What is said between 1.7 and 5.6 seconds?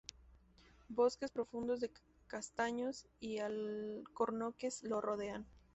de castaños y alcornoques lo rodean.